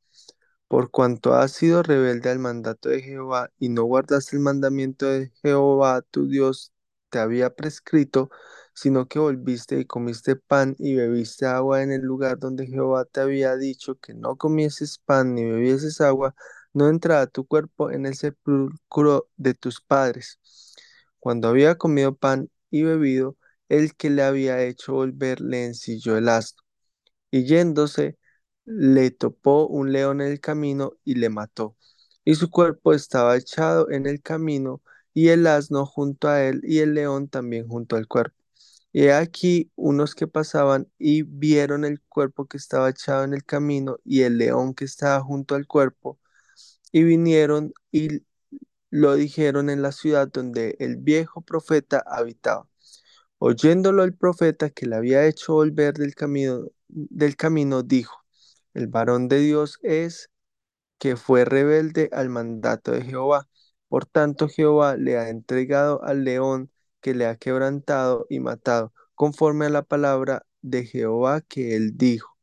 por 0.74 0.90
cuanto 0.90 1.34
has 1.34 1.52
sido 1.52 1.84
rebelde 1.84 2.30
al 2.30 2.40
mandato 2.40 2.88
de 2.88 3.00
Jehová 3.00 3.48
y 3.60 3.68
no 3.68 3.84
guardaste 3.84 4.34
el 4.34 4.42
mandamiento 4.42 5.06
de 5.06 5.30
Jehová 5.40 6.02
tu 6.02 6.26
Dios 6.26 6.72
te 7.10 7.20
había 7.20 7.50
prescrito, 7.54 8.28
sino 8.74 9.06
que 9.06 9.20
volviste 9.20 9.78
y 9.78 9.84
comiste 9.84 10.34
pan 10.34 10.74
y 10.80 10.96
bebiste 10.96 11.46
agua 11.46 11.84
en 11.84 11.92
el 11.92 12.00
lugar 12.00 12.40
donde 12.40 12.66
Jehová 12.66 13.04
te 13.04 13.20
había 13.20 13.54
dicho 13.54 14.00
que 14.00 14.14
no 14.14 14.34
comieses 14.34 14.98
pan 14.98 15.36
ni 15.36 15.44
bebieses 15.44 16.00
agua, 16.00 16.34
no 16.72 16.88
entrará 16.88 17.28
tu 17.28 17.46
cuerpo 17.46 17.92
en 17.92 18.04
el 18.04 18.16
sepulcro 18.16 19.28
de 19.36 19.54
tus 19.54 19.80
padres. 19.80 20.40
Cuando 21.20 21.46
había 21.46 21.76
comido 21.78 22.16
pan 22.16 22.50
y 22.72 22.82
bebido, 22.82 23.36
el 23.68 23.94
que 23.94 24.10
le 24.10 24.24
había 24.24 24.60
hecho 24.64 24.94
volver 24.94 25.40
le 25.40 25.66
ensilló 25.66 26.16
el 26.16 26.28
asno 26.28 26.64
y 27.30 27.44
yéndose 27.44 28.18
le 28.64 29.10
topó 29.10 29.66
un 29.66 29.92
león 29.92 30.20
en 30.20 30.32
el 30.32 30.40
camino 30.40 30.94
y 31.04 31.16
le 31.16 31.28
mató. 31.30 31.76
Y 32.24 32.36
su 32.36 32.50
cuerpo 32.50 32.92
estaba 32.94 33.36
echado 33.36 33.90
en 33.90 34.06
el 34.06 34.22
camino, 34.22 34.82
y 35.12 35.28
el 35.28 35.46
asno 35.46 35.86
junto 35.86 36.28
a 36.28 36.42
él, 36.44 36.60
y 36.64 36.80
el 36.80 36.94
león 36.94 37.28
también 37.28 37.68
junto 37.68 37.96
al 37.96 38.08
cuerpo. 38.08 38.36
Y 38.92 39.08
aquí 39.08 39.72
unos 39.76 40.14
que 40.14 40.26
pasaban 40.28 40.88
y 40.98 41.22
vieron 41.22 41.84
el 41.84 42.00
cuerpo 42.02 42.46
que 42.46 42.56
estaba 42.56 42.90
echado 42.90 43.24
en 43.24 43.34
el 43.34 43.44
camino 43.44 43.98
y 44.04 44.22
el 44.22 44.38
león 44.38 44.74
que 44.74 44.84
estaba 44.84 45.20
junto 45.22 45.54
al 45.56 45.66
cuerpo, 45.66 46.18
y 46.92 47.04
vinieron 47.04 47.72
y 47.92 48.24
lo 48.90 49.14
dijeron 49.16 49.70
en 49.70 49.82
la 49.82 49.92
ciudad 49.92 50.28
donde 50.32 50.76
el 50.80 50.96
viejo 50.96 51.42
profeta 51.42 52.02
habitaba. 52.06 52.68
Oyéndolo 53.38 54.04
el 54.04 54.14
profeta 54.16 54.70
que 54.70 54.86
le 54.86 54.96
había 54.96 55.26
hecho 55.26 55.54
volver 55.54 55.94
del 55.94 56.14
camino, 56.14 56.66
del 56.88 57.36
camino, 57.36 57.82
dijo, 57.82 58.23
el 58.74 58.88
varón 58.88 59.28
de 59.28 59.40
Dios 59.40 59.78
es 59.82 60.30
que 60.98 61.16
fue 61.16 61.44
rebelde 61.44 62.10
al 62.12 62.30
mandato 62.30 62.92
de 62.92 63.02
Jehová. 63.02 63.48
Por 63.88 64.06
tanto, 64.06 64.48
Jehová 64.48 64.96
le 64.96 65.18
ha 65.18 65.28
entregado 65.30 66.02
al 66.04 66.24
león 66.24 66.70
que 67.00 67.14
le 67.14 67.26
ha 67.26 67.36
quebrantado 67.36 68.26
y 68.30 68.40
matado, 68.40 68.92
conforme 69.14 69.66
a 69.66 69.70
la 69.70 69.82
palabra 69.82 70.46
de 70.62 70.84
Jehová 70.86 71.42
que 71.42 71.76
él 71.76 71.96
dijo. 71.96 72.36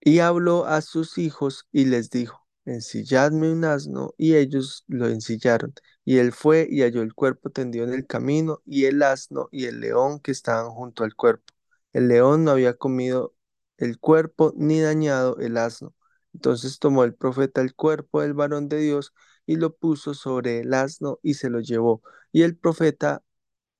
Y 0.00 0.18
habló 0.20 0.66
a 0.66 0.82
sus 0.82 1.18
hijos 1.18 1.66
y 1.72 1.86
les 1.86 2.10
dijo, 2.10 2.46
ensilladme 2.64 3.50
un 3.52 3.64
asno, 3.64 4.14
y 4.18 4.36
ellos 4.36 4.84
lo 4.86 5.08
ensillaron. 5.08 5.74
Y 6.04 6.18
él 6.18 6.32
fue 6.32 6.66
y 6.70 6.82
halló 6.82 7.02
el 7.02 7.14
cuerpo 7.14 7.50
tendido 7.50 7.84
en 7.86 7.94
el 7.94 8.06
camino, 8.06 8.60
y 8.66 8.84
el 8.86 9.02
asno 9.02 9.48
y 9.50 9.64
el 9.66 9.80
león 9.80 10.20
que 10.20 10.32
estaban 10.32 10.70
junto 10.70 11.04
al 11.04 11.14
cuerpo. 11.14 11.44
El 11.92 12.08
león 12.08 12.44
no 12.44 12.50
había 12.52 12.74
comido 12.74 13.33
el 13.78 13.98
cuerpo 13.98 14.52
ni 14.56 14.80
dañado 14.80 15.38
el 15.38 15.56
asno. 15.56 15.94
Entonces 16.34 16.78
tomó 16.78 17.04
el 17.04 17.14
profeta 17.14 17.60
el 17.60 17.74
cuerpo 17.74 18.22
del 18.22 18.34
varón 18.34 18.68
de 18.68 18.78
Dios 18.80 19.12
y 19.46 19.56
lo 19.56 19.74
puso 19.76 20.14
sobre 20.14 20.60
el 20.60 20.74
asno 20.74 21.18
y 21.22 21.34
se 21.34 21.50
lo 21.50 21.60
llevó. 21.60 22.02
Y 22.32 22.42
el 22.42 22.56
profeta 22.56 23.22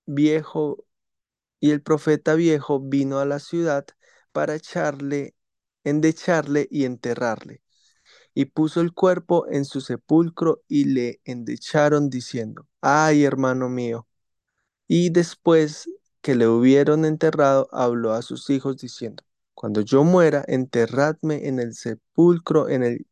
viejo, 0.07 0.85
y 1.61 1.73
el 1.73 1.83
profeta 1.83 2.35
viejo 2.35 2.81
vino 2.81 3.19
a 3.21 3.25
la 3.27 3.41
ciudad 3.41 3.87
para 4.33 4.57
echarle, 4.57 5.35
endecharle 5.85 6.69
y 6.71 6.85
enterrarle. 6.85 7.63
Y 8.35 8.47
puso 8.47 8.81
el 8.81 8.93
cuerpo 8.93 9.47
en 9.51 9.65
su 9.65 9.81
sepulcro 9.81 10.63
y 10.69 10.87
le 10.87 11.21
endecharon 11.25 12.11
diciendo, 12.11 12.69
ay 12.81 13.25
hermano 13.25 13.69
mío. 13.69 14.09
Y 14.89 15.11
después 15.11 15.89
que 16.21 16.35
le 16.35 16.49
hubieron 16.49 17.05
enterrado, 17.05 17.69
habló 17.73 18.13
a 18.13 18.23
sus 18.23 18.51
hijos 18.51 18.79
diciendo, 18.79 19.23
cuando 19.65 19.81
yo 19.81 20.05
muera, 20.05 20.45
enterradme 20.47 21.49
en 21.49 21.59
el 21.59 21.73
sepulcro 21.75 22.69
en 22.69 22.83
el 22.83 23.07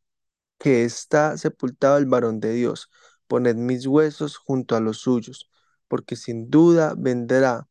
que 0.59 0.85
está 0.85 1.37
sepultado 1.39 1.99
el 1.99 2.07
varón 2.07 2.41
de 2.41 2.53
Dios. 2.55 2.91
Poned 3.29 3.57
mis 3.57 3.87
huesos 3.87 4.37
junto 4.37 4.77
a 4.77 4.81
los 4.81 4.99
suyos, 4.99 5.51
porque 5.89 6.17
sin 6.17 6.51
duda 6.51 6.95
vendrá 6.99 7.69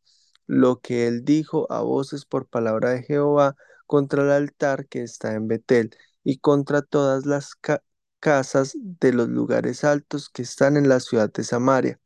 lo 0.47 0.81
que 0.81 1.07
él 1.07 1.25
dijo 1.25 1.71
a 1.71 1.81
voces 1.81 2.25
por 2.25 2.47
palabra 2.47 2.91
de 2.91 3.03
Jehová 3.03 3.55
contra 3.87 4.23
el 4.23 4.31
altar 4.31 4.87
que 4.87 5.03
está 5.03 5.33
en 5.35 5.47
Betel 5.47 5.91
y 6.23 6.39
contra 6.39 6.81
todas 6.81 7.25
las 7.27 7.55
ca- 7.55 7.83
casas 8.19 8.73
de 8.75 9.13
los 9.13 9.29
lugares 9.29 9.83
altos 9.83 10.29
que 10.29 10.43
están 10.43 10.77
en 10.77 10.89
la 10.89 10.99
ciudad 11.01 11.31
de 11.31 11.43
Samaria. 11.43 11.99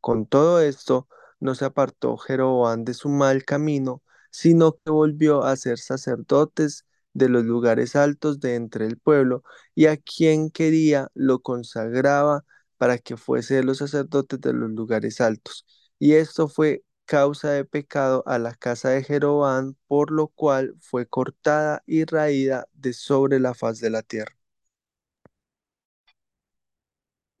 Con 0.00 0.26
todo 0.26 0.60
esto, 0.60 1.08
no 1.40 1.54
se 1.54 1.64
apartó 1.66 2.16
Jeroboam 2.16 2.84
de 2.84 2.94
su 2.94 3.08
mal 3.08 3.44
camino, 3.44 4.02
sino 4.32 4.72
que 4.74 4.90
volvió 4.92 5.44
a 5.44 5.56
ser 5.56 5.78
sacerdotes 5.78 6.86
de 7.14 7.28
los 7.30 7.44
lugares 7.44 7.96
altos 7.96 8.40
de 8.40 8.56
entre 8.56 8.86
el 8.86 8.98
pueblo, 8.98 9.44
y 9.76 9.86
a 9.86 9.98
quien 9.98 10.50
quería 10.50 11.10
lo 11.14 11.40
consagraba 11.42 12.44
para 12.78 12.98
que 12.98 13.16
fuese 13.16 13.56
de 13.56 13.64
los 13.64 13.78
sacerdotes 13.78 14.40
de 14.40 14.54
los 14.54 14.70
lugares 14.72 15.20
altos. 15.20 15.66
Y 16.00 16.14
esto 16.14 16.48
fue 16.48 16.84
causa 17.06 17.50
de 17.52 17.64
pecado 17.64 18.24
a 18.26 18.38
la 18.38 18.54
casa 18.54 18.90
de 18.90 19.04
Jeroboam, 19.04 19.76
por 19.88 20.10
lo 20.10 20.28
cual 20.28 20.74
fue 20.80 21.06
cortada 21.06 21.82
y 21.86 22.04
raída 22.04 22.66
de 22.74 22.94
sobre 22.94 23.40
la 23.40 23.54
faz 23.54 23.80
de 23.80 23.90
la 23.90 24.02
tierra. 24.02 24.34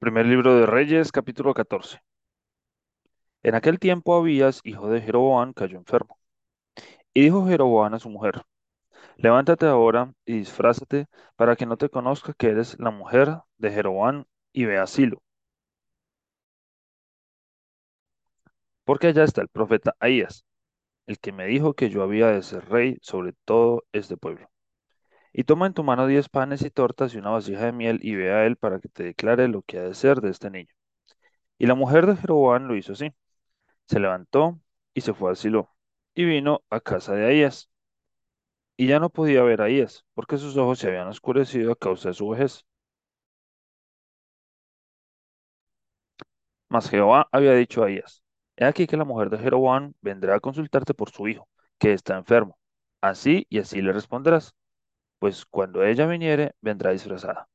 Primer 0.00 0.26
libro 0.26 0.54
de 0.56 0.66
Reyes, 0.66 1.12
capítulo 1.12 1.54
14. 1.54 2.00
En 3.44 3.54
aquel 3.54 3.78
tiempo 3.78 4.16
Abías, 4.16 4.60
hijo 4.64 4.88
de 4.88 5.00
Jeroboam, 5.00 5.52
cayó 5.52 5.78
enfermo. 5.78 6.18
Y 7.14 7.22
dijo 7.22 7.46
Jeroboam 7.46 7.94
a 7.94 7.98
su 7.98 8.10
mujer, 8.10 8.42
Levántate 9.16 9.66
ahora 9.66 10.12
y 10.26 10.38
disfrázate 10.38 11.06
para 11.36 11.56
que 11.56 11.66
no 11.66 11.76
te 11.78 11.88
conozca 11.88 12.34
que 12.34 12.48
eres 12.48 12.78
la 12.80 12.90
mujer 12.90 13.38
de 13.58 13.70
Jeroboam 13.70 14.24
y 14.52 14.66
ve 14.66 14.78
a 14.78 14.86
Silo. 14.86 15.22
Porque 18.84 19.08
allá 19.08 19.24
está 19.24 19.40
el 19.42 19.48
profeta 19.48 19.94
Ahías, 20.00 20.44
el 21.06 21.18
que 21.20 21.32
me 21.32 21.46
dijo 21.46 21.74
que 21.74 21.90
yo 21.90 22.02
había 22.02 22.28
de 22.28 22.42
ser 22.42 22.68
rey 22.68 22.98
sobre 23.02 23.34
todo 23.44 23.84
este 23.92 24.16
pueblo. 24.16 24.50
Y 25.32 25.44
toma 25.44 25.66
en 25.66 25.74
tu 25.74 25.84
mano 25.84 26.06
diez 26.06 26.28
panes 26.28 26.62
y 26.62 26.70
tortas 26.70 27.14
y 27.14 27.18
una 27.18 27.30
vasija 27.30 27.66
de 27.66 27.72
miel 27.72 28.00
y 28.02 28.14
ve 28.16 28.32
a 28.32 28.46
él 28.46 28.56
para 28.56 28.80
que 28.80 28.88
te 28.88 29.04
declare 29.04 29.48
lo 29.48 29.62
que 29.62 29.78
ha 29.78 29.82
de 29.84 29.94
ser 29.94 30.20
de 30.20 30.30
este 30.30 30.50
niño. 30.50 30.74
Y 31.58 31.66
la 31.66 31.74
mujer 31.76 32.06
de 32.06 32.16
Jeroboam 32.16 32.64
lo 32.68 32.76
hizo 32.76 32.92
así. 32.94 33.12
Se 33.86 34.00
levantó 34.00 34.60
y 34.94 35.02
se 35.02 35.14
fue 35.14 35.32
a 35.32 35.36
Silo, 35.36 35.71
y 36.14 36.24
vino 36.24 36.62
a 36.70 36.80
casa 36.80 37.14
de 37.14 37.26
Ahías. 37.26 37.70
Y 38.76 38.86
ya 38.88 39.00
no 39.00 39.08
podía 39.08 39.42
ver 39.42 39.62
a 39.62 39.64
Ahías, 39.64 40.04
porque 40.12 40.36
sus 40.36 40.58
ojos 40.58 40.78
se 40.78 40.88
habían 40.88 41.08
oscurecido 41.08 41.72
a 41.72 41.76
causa 41.76 42.10
de 42.10 42.14
su 42.14 42.28
vejez. 42.28 42.66
Mas 46.68 46.88
Jehová 46.90 47.28
había 47.30 47.52
dicho 47.54 47.82
a 47.82 47.86
Ahías, 47.86 48.22
He 48.56 48.64
aquí 48.64 48.86
que 48.88 48.96
la 48.96 49.04
mujer 49.04 49.30
de 49.30 49.38
Jeroboam 49.38 49.92
vendrá 50.00 50.34
a 50.36 50.40
consultarte 50.40 50.92
por 50.94 51.10
su 51.10 51.28
hijo, 51.28 51.48
que 51.78 51.92
está 51.92 52.16
enfermo. 52.18 52.58
Así 53.00 53.46
y 53.48 53.58
así 53.60 53.80
le 53.80 53.92
responderás, 53.92 54.54
pues 55.20 55.46
cuando 55.46 55.84
ella 55.84 56.06
viniere, 56.06 56.54
vendrá 56.62 56.92
disfrazada. 56.92 57.48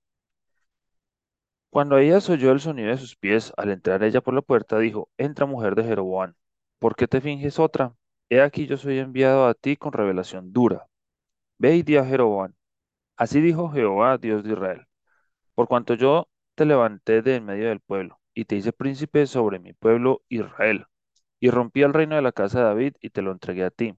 Cuando 1.69 1.95
Ahías 1.95 2.29
oyó 2.29 2.51
el 2.51 2.59
sonido 2.59 2.89
de 2.89 2.97
sus 2.97 3.15
pies 3.15 3.53
al 3.55 3.69
entrar 3.71 4.03
ella 4.03 4.19
por 4.19 4.33
la 4.33 4.41
puerta, 4.41 4.79
dijo, 4.79 5.09
Entra 5.17 5.45
mujer 5.45 5.75
de 5.75 5.85
Jeroboam, 5.85 6.33
¿por 6.77 6.95
qué 6.97 7.07
te 7.07 7.21
finges 7.21 7.57
otra? 7.57 7.95
He 8.29 8.41
aquí 8.41 8.67
yo 8.67 8.77
soy 8.77 8.99
enviado 8.99 9.47
a 9.47 9.53
ti 9.53 9.75
con 9.77 9.93
revelación 9.93 10.51
dura. 10.53 10.87
Ve 11.59 11.75
y 11.77 11.83
di 11.83 11.97
a 11.97 12.05
Jeroboam, 12.05 12.53
así 13.17 13.41
dijo 13.41 13.69
Jehová, 13.71 14.17
Dios 14.17 14.43
de 14.43 14.53
Israel, 14.53 14.87
por 15.55 15.67
cuanto 15.67 15.95
yo 15.95 16.29
te 16.55 16.65
levanté 16.65 17.21
de 17.21 17.35
en 17.37 17.45
medio 17.45 17.69
del 17.69 17.81
pueblo, 17.81 18.19
y 18.33 18.45
te 18.45 18.55
hice 18.57 18.73
príncipe 18.73 19.27
sobre 19.27 19.59
mi 19.59 19.73
pueblo 19.73 20.23
Israel, 20.29 20.85
y 21.39 21.49
rompí 21.51 21.83
el 21.83 21.93
reino 21.93 22.15
de 22.17 22.21
la 22.23 22.31
casa 22.33 22.59
de 22.59 22.65
David 22.65 22.95
y 23.01 23.11
te 23.11 23.21
lo 23.21 23.31
entregué 23.31 23.65
a 23.65 23.71
ti. 23.71 23.95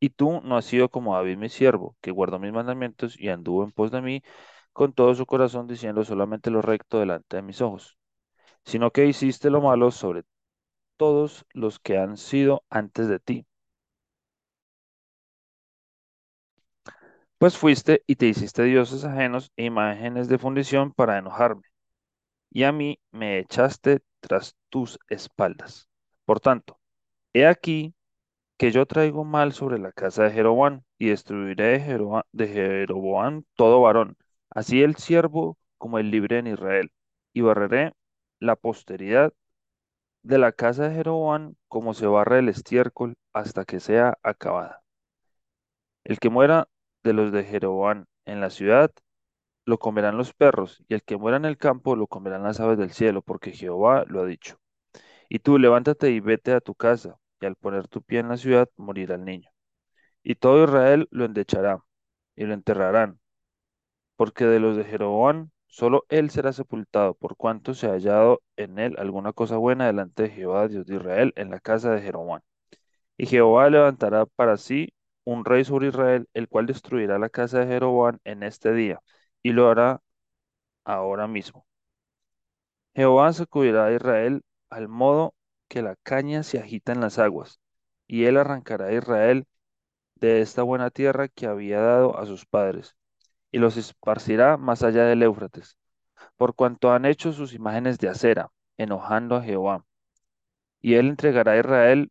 Y 0.00 0.10
tú 0.10 0.40
no 0.42 0.56
has 0.56 0.64
sido 0.66 0.90
como 0.90 1.14
David 1.16 1.38
mi 1.38 1.48
siervo, 1.50 1.96
que 2.00 2.10
guardó 2.12 2.38
mis 2.40 2.52
mandamientos 2.52 3.18
y 3.20 3.28
anduvo 3.30 3.64
en 3.64 3.72
pos 3.72 3.90
de 3.92 4.02
mí 4.02 4.22
con 4.72 4.92
todo 4.94 5.14
su 5.14 5.26
corazón, 5.26 5.66
diciendo 5.68 6.04
solamente 6.04 6.50
lo 6.50 6.62
recto 6.62 7.00
delante 7.00 7.36
de 7.36 7.42
mis 7.42 7.60
ojos, 7.62 7.98
sino 8.64 8.92
que 8.92 9.06
hiciste 9.06 9.50
lo 9.50 9.62
malo 9.62 9.90
sobre 9.92 10.24
todos 10.98 11.46
los 11.54 11.80
que 11.80 11.98
han 11.98 12.16
sido 12.18 12.64
antes 12.70 13.08
de 13.08 13.20
ti. 13.20 13.46
Pues 17.40 17.56
fuiste 17.56 18.04
y 18.06 18.16
te 18.16 18.26
hiciste 18.26 18.64
dioses 18.64 19.04
ajenos 19.04 19.50
e 19.56 19.64
imágenes 19.64 20.28
de 20.28 20.38
fundición 20.38 20.92
para 20.92 21.16
enojarme. 21.18 21.62
Y 22.50 22.64
a 22.64 22.72
mí 22.72 23.00
me 23.12 23.38
echaste 23.38 24.00
tras 24.20 24.56
tus 24.70 24.98
espaldas. 25.08 25.88
Por 26.26 26.40
tanto, 26.40 26.80
he 27.32 27.46
aquí 27.46 27.94
que 28.58 28.72
yo 28.72 28.86
traigo 28.86 29.24
mal 29.24 29.52
sobre 29.54 29.78
la 29.78 29.92
casa 29.92 30.24
de 30.24 30.32
Jeroboam 30.32 30.82
y 30.98 31.08
destruiré 31.10 31.78
de, 32.32 32.48
Jeroboam, 32.48 33.44
todo 33.54 33.82
varón, 33.82 34.16
así 34.50 34.82
el 34.82 34.96
siervo 34.96 35.58
como 35.78 35.98
el 35.98 36.10
libre 36.10 36.38
en 36.38 36.48
Israel, 36.48 36.92
y 37.32 37.42
barreré 37.42 37.94
la 38.40 38.56
posteridad 38.56 39.32
de 40.22 40.38
la 40.38 40.52
casa 40.52 40.88
de 40.88 40.96
Jeroboam 40.96 41.54
como 41.68 41.94
se 41.94 42.06
barre 42.06 42.40
el 42.40 42.50
estiércol 42.50 43.16
hasta 43.32 43.64
que 43.64 43.80
sea 43.80 44.18
acabada. 44.22 44.82
El 46.04 46.18
que 46.18 46.28
muera 46.30 46.68
de 47.02 47.12
los 47.12 47.32
de 47.32 47.44
Jeroboam 47.44 48.06
en 48.24 48.40
la 48.40 48.50
ciudad, 48.50 48.90
lo 49.64 49.78
comerán 49.78 50.16
los 50.16 50.34
perros, 50.34 50.82
y 50.88 50.94
el 50.94 51.02
que 51.02 51.16
muera 51.16 51.36
en 51.36 51.44
el 51.44 51.58
campo, 51.58 51.96
lo 51.96 52.06
comerán 52.06 52.42
las 52.42 52.60
aves 52.60 52.78
del 52.78 52.92
cielo, 52.92 53.22
porque 53.22 53.52
Jehová 53.52 54.04
lo 54.08 54.22
ha 54.22 54.26
dicho. 54.26 54.58
Y 55.28 55.40
tú 55.40 55.58
levántate 55.58 56.10
y 56.10 56.20
vete 56.20 56.52
a 56.52 56.60
tu 56.60 56.74
casa, 56.74 57.18
y 57.40 57.46
al 57.46 57.56
poner 57.56 57.88
tu 57.88 58.02
pie 58.02 58.20
en 58.20 58.28
la 58.28 58.36
ciudad, 58.36 58.68
morirá 58.76 59.14
el 59.16 59.24
niño. 59.24 59.50
Y 60.22 60.36
todo 60.36 60.64
Israel 60.64 61.08
lo 61.10 61.24
endechará, 61.24 61.82
y 62.36 62.44
lo 62.44 62.54
enterrarán, 62.54 63.20
porque 64.16 64.44
de 64.46 64.60
los 64.60 64.76
de 64.76 64.84
Jeroboam, 64.84 65.50
solo 65.66 66.04
él 66.08 66.30
será 66.30 66.52
sepultado, 66.52 67.14
por 67.14 67.36
cuanto 67.36 67.74
se 67.74 67.86
ha 67.86 67.92
hallado 67.92 68.42
en 68.56 68.78
él 68.78 68.96
alguna 68.98 69.32
cosa 69.32 69.56
buena 69.56 69.86
delante 69.86 70.24
de 70.24 70.30
Jehová, 70.30 70.68
Dios 70.68 70.86
de 70.86 70.96
Israel, 70.96 71.32
en 71.36 71.50
la 71.50 71.60
casa 71.60 71.92
de 71.92 72.02
Jeroboam. 72.02 72.42
Y 73.16 73.26
Jehová 73.26 73.70
levantará 73.70 74.26
para 74.26 74.56
sí 74.56 74.92
un 75.30 75.44
rey 75.44 75.64
sobre 75.64 75.88
Israel, 75.88 76.28
el 76.34 76.48
cual 76.48 76.66
destruirá 76.66 77.18
la 77.18 77.28
casa 77.30 77.60
de 77.60 77.66
Jeroboam 77.68 78.18
en 78.24 78.42
este 78.42 78.72
día, 78.72 79.00
y 79.42 79.52
lo 79.52 79.68
hará 79.70 80.02
ahora 80.84 81.28
mismo. 81.28 81.66
Jehová 82.94 83.32
sacudirá 83.32 83.86
a 83.86 83.92
Israel 83.92 84.42
al 84.70 84.88
modo 84.88 85.34
que 85.68 85.82
la 85.82 85.96
caña 86.02 86.42
se 86.42 86.58
agita 86.58 86.92
en 86.92 87.00
las 87.00 87.18
aguas, 87.18 87.60
y 88.08 88.24
él 88.24 88.36
arrancará 88.38 88.86
a 88.86 88.92
Israel 88.92 89.46
de 90.16 90.40
esta 90.42 90.62
buena 90.62 90.90
tierra 90.90 91.28
que 91.28 91.46
había 91.46 91.80
dado 91.80 92.18
a 92.18 92.26
sus 92.26 92.44
padres, 92.46 92.96
y 93.52 93.58
los 93.58 93.76
esparcirá 93.76 94.56
más 94.56 94.82
allá 94.82 95.04
del 95.04 95.22
Éufrates, 95.22 95.78
por 96.36 96.54
cuanto 96.56 96.92
han 96.92 97.04
hecho 97.04 97.32
sus 97.32 97.54
imágenes 97.54 97.98
de 97.98 98.08
acera, 98.08 98.50
enojando 98.78 99.36
a 99.36 99.42
Jehová. 99.42 99.84
Y 100.80 100.94
él 100.94 101.08
entregará 101.08 101.52
a 101.52 101.58
Israel 101.58 102.10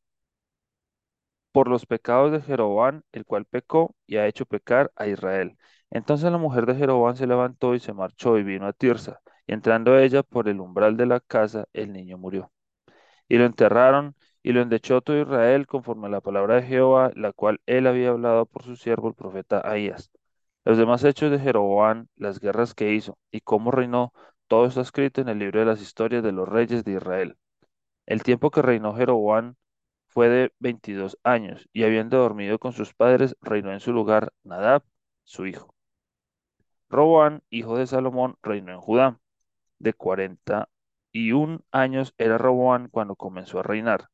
por 1.52 1.68
los 1.68 1.86
pecados 1.86 2.32
de 2.32 2.42
Jeroboam, 2.42 3.02
el 3.12 3.26
cual 3.26 3.46
pecó 3.46 3.96
y 4.08 4.18
ha 4.18 4.28
hecho 4.28 4.46
pecar 4.46 4.92
a 4.96 5.08
Israel. 5.08 5.58
Entonces 5.90 6.32
la 6.32 6.38
mujer 6.38 6.66
de 6.66 6.76
Jeroboam 6.76 7.16
se 7.16 7.28
levantó 7.28 7.76
y 7.76 7.80
se 7.80 7.94
marchó 7.94 8.38
y 8.38 8.44
vino 8.44 8.68
a 8.68 8.74
Tirsa, 8.74 9.22
y 9.48 9.54
entrando 9.54 9.98
ella 9.98 10.24
por 10.24 10.48
el 10.50 10.60
umbral 10.60 10.98
de 10.98 11.06
la 11.08 11.20
casa, 11.20 11.66
el 11.74 11.94
niño 11.94 12.18
murió. 12.18 12.52
Y 13.28 13.38
lo 13.38 13.46
enterraron 13.46 14.16
y 14.44 14.54
lo 14.54 14.62
endechó 14.62 15.02
todo 15.02 15.20
Israel 15.22 15.68
conforme 15.68 16.08
a 16.08 16.10
la 16.12 16.22
palabra 16.22 16.56
de 16.56 16.64
Jehová, 16.64 17.12
la 17.16 17.34
cual 17.34 17.62
él 17.66 17.88
había 17.88 18.10
hablado 18.10 18.46
por 18.46 18.64
su 18.64 18.76
siervo 18.76 19.10
el 19.10 19.16
profeta 19.16 19.62
Ahías. 19.66 20.12
Los 20.66 20.78
demás 20.78 21.04
hechos 21.04 21.32
de 21.32 21.40
Jeroboam, 21.40 22.08
las 22.16 22.40
guerras 22.40 22.74
que 22.76 22.94
hizo 22.94 23.18
y 23.32 23.42
cómo 23.42 23.72
reinó, 23.72 24.14
todo 24.48 24.66
está 24.66 24.82
escrito 24.82 25.22
en 25.22 25.30
el 25.30 25.40
libro 25.40 25.60
de 25.60 25.66
las 25.66 25.82
historias 25.82 26.24
de 26.24 26.32
los 26.32 26.48
reyes 26.48 26.84
de 26.84 26.94
Israel. 26.94 27.38
El 28.06 28.24
tiempo 28.24 28.52
que 28.52 28.62
reinó 28.62 28.96
Jeroboam 28.96 29.56
fue 30.10 30.28
de 30.30 30.54
22 30.60 31.18
años, 31.24 31.70
y 31.72 31.84
habiendo 31.84 32.18
dormido 32.18 32.60
con 32.60 32.74
sus 32.74 32.94
padres, 32.94 33.38
reinó 33.42 33.72
en 33.72 33.80
su 33.80 33.94
lugar 33.94 34.34
Nadab, 34.44 34.84
su 35.24 35.46
hijo. 35.46 35.74
Roboam, 36.90 37.42
hijo 37.50 37.78
de 37.78 37.88
Salomón, 37.88 38.38
reinó 38.42 38.74
en 38.74 38.82
Judá. 38.82 39.20
De 39.78 39.94
cuarenta 39.94 40.70
y 41.12 41.32
un 41.32 41.64
años 41.72 42.14
era 42.18 42.38
Roboam 42.38 42.90
cuando 42.90 43.16
comenzó 43.16 43.60
a 43.60 43.64
reinar, 43.64 44.10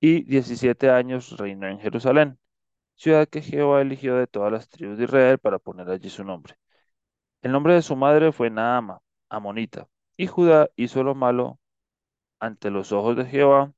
y 0.00 0.24
diecisiete 0.24 0.90
años 0.90 1.36
reinó 1.38 1.68
en 1.68 1.78
Jerusalén, 1.78 2.38
ciudad 2.96 3.28
que 3.28 3.42
Jehová 3.42 3.82
eligió 3.82 4.16
de 4.16 4.26
todas 4.26 4.52
las 4.52 4.68
tribus 4.68 4.98
de 4.98 5.04
Israel 5.04 5.38
para 5.38 5.58
poner 5.58 5.88
allí 5.90 6.10
su 6.10 6.24
nombre. 6.24 6.56
El 7.42 7.52
nombre 7.52 7.74
de 7.74 7.82
su 7.82 7.96
madre 7.96 8.32
fue 8.32 8.50
Naama, 8.50 9.00
amonita, 9.28 9.88
y 10.16 10.26
Judá 10.26 10.70
hizo 10.76 11.02
lo 11.04 11.14
malo 11.14 11.58
ante 12.40 12.70
los 12.70 12.92
ojos 12.92 13.16
de 13.16 13.26
Jehová, 13.26 13.72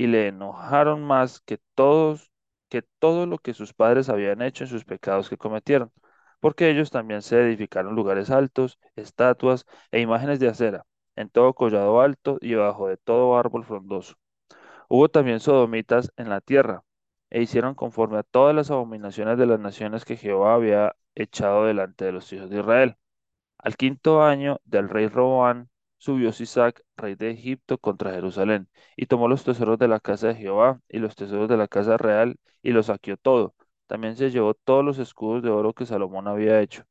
y 0.00 0.06
le 0.06 0.28
enojaron 0.28 1.04
más 1.04 1.40
que 1.42 1.58
todos, 1.74 2.32
que 2.70 2.80
todo 2.80 3.26
lo 3.26 3.36
que 3.36 3.52
sus 3.52 3.74
padres 3.74 4.08
habían 4.08 4.40
hecho 4.40 4.64
en 4.64 4.70
sus 4.70 4.86
pecados 4.86 5.28
que 5.28 5.36
cometieron, 5.36 5.92
porque 6.40 6.70
ellos 6.70 6.90
también 6.90 7.20
se 7.20 7.38
edificaron 7.42 7.94
lugares 7.94 8.30
altos, 8.30 8.78
estatuas 8.96 9.66
e 9.90 10.00
imágenes 10.00 10.40
de 10.40 10.48
acera, 10.48 10.86
en 11.16 11.28
todo 11.28 11.52
collado 11.52 12.00
alto 12.00 12.38
y 12.40 12.54
bajo 12.54 12.88
de 12.88 12.96
todo 12.96 13.36
árbol 13.36 13.62
frondoso. 13.66 14.14
Hubo 14.88 15.10
también 15.10 15.38
sodomitas 15.40 16.12
en 16.16 16.30
la 16.30 16.40
tierra, 16.40 16.82
e 17.28 17.42
hicieron 17.42 17.74
conforme 17.74 18.16
a 18.18 18.22
todas 18.22 18.54
las 18.54 18.70
abominaciones 18.70 19.36
de 19.36 19.46
las 19.46 19.60
naciones 19.60 20.06
que 20.06 20.16
Jehová 20.16 20.54
había 20.54 20.96
echado 21.14 21.66
delante 21.66 22.06
de 22.06 22.12
los 22.12 22.32
hijos 22.32 22.48
de 22.48 22.60
Israel. 22.60 22.96
Al 23.58 23.76
quinto 23.76 24.22
año 24.22 24.60
del 24.64 24.88
rey 24.88 25.08
Roboán, 25.08 25.68
subió 26.00 26.32
Sisac, 26.32 26.82
rey 26.98 27.14
de 27.16 27.30
Egipto, 27.30 27.78
contra 27.78 28.12
Jerusalén, 28.12 28.68
y 28.96 29.06
tomó 29.06 29.28
los 29.28 29.44
tesoros 29.44 29.78
de 29.78 29.88
la 29.88 30.00
casa 30.00 30.28
de 30.28 30.36
Jehová 30.36 30.80
y 30.88 30.98
los 31.00 31.16
tesoros 31.16 31.48
de 31.48 31.58
la 31.58 31.68
casa 31.68 31.98
real, 31.98 32.36
y 32.62 32.72
los 32.72 32.86
saqueó 32.86 33.16
todo. 33.18 33.54
También 33.86 34.16
se 34.16 34.30
llevó 34.32 34.54
todos 34.54 34.84
los 34.84 34.98
escudos 34.98 35.42
de 35.44 35.50
oro 35.50 35.74
que 35.74 35.86
Salomón 35.86 36.28
había 36.28 36.60
hecho. 36.62 36.84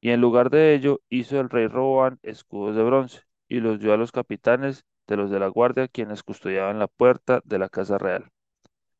Y 0.00 0.10
en 0.10 0.20
lugar 0.22 0.50
de 0.50 0.74
ello 0.74 1.00
hizo 1.10 1.40
el 1.40 1.50
rey 1.50 1.66
Roboán 1.68 2.18
escudos 2.22 2.76
de 2.76 2.82
bronce, 2.84 3.22
y 3.48 3.60
los 3.60 3.80
dio 3.80 3.92
a 3.94 3.98
los 3.98 4.12
capitanes 4.12 4.84
de 5.08 5.16
los 5.18 5.30
de 5.30 5.40
la 5.40 5.48
guardia, 5.48 5.88
quienes 5.88 6.22
custodiaban 6.22 6.78
la 6.78 6.88
puerta 6.88 7.42
de 7.44 7.58
la 7.58 7.68
casa 7.68 7.98
real. 7.98 8.30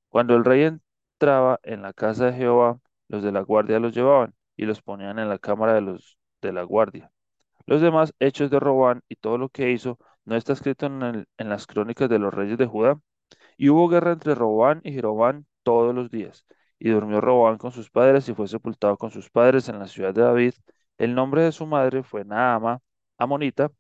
Cuando 0.09 0.35
el 0.37 0.45
rey 0.45 0.63
entraba 0.65 1.61
en 1.63 1.83
la 1.83 1.93
casa 1.93 2.27
de 2.27 2.33
Jehová, 2.35 2.81
los 3.09 3.23
de 3.23 3.33
la 3.33 3.43
guardia 3.43 3.81
los 3.81 3.95
llevaban 3.95 4.35
y 4.57 4.65
los 4.67 4.83
ponían 4.83 5.19
en 5.21 5.29
la 5.29 5.39
cámara 5.39 5.75
de 5.75 5.83
los 5.83 6.19
de 6.43 6.53
la 6.53 6.65
guardia. 6.65 7.13
Los 7.67 7.81
demás 7.83 8.15
hechos 8.21 8.51
de 8.51 8.61
Robán 8.61 9.03
y 9.09 9.17
todo 9.17 9.39
lo 9.39 9.49
que 9.49 9.71
hizo 9.73 9.99
no 10.25 10.37
está 10.37 10.53
escrito 10.53 10.87
en, 10.87 11.27
las 11.39 11.67
crónicas 11.67 12.09
de 12.09 12.19
los 12.19 12.33
reyes 12.35 12.59
de 12.59 12.67
Judá. 12.67 13.01
Y 13.57 13.71
hubo 13.71 13.89
guerra 13.89 14.13
entre 14.13 14.35
Robán 14.35 14.81
y 14.85 14.93
Jeroboam 14.93 15.45
todos 15.63 15.95
los 15.95 16.11
días. 16.11 16.45
Y 16.79 16.91
durmió 16.91 17.21
Robán 17.21 17.59
con 17.59 17.73
sus 17.73 17.91
padres 17.91 18.29
y 18.29 18.35
fue 18.35 18.49
sepultado 18.49 18.97
con 18.97 19.11
sus 19.11 19.31
padres 19.31 19.69
en 19.69 19.79
la 19.79 19.89
ciudad 19.89 20.15
de 20.15 20.23
David. 20.23 20.55
El 20.99 21.15
nombre 21.15 21.43
de 21.43 21.53
su 21.53 21.67
madre 21.67 22.03
fue 22.03 22.25
Naama, 22.25 22.81
Amonita, 23.19 23.71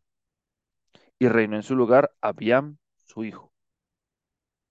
y 1.18 1.28
reinó 1.28 1.56
en 1.56 1.62
su 1.62 1.76
lugar 1.76 2.10
Abiam, 2.20 2.78
su 2.96 3.24
hijo. 3.24 3.52